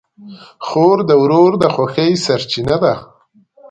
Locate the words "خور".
0.67-0.97